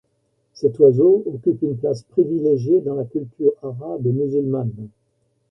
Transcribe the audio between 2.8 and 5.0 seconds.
dans la culture arabe et musulmane.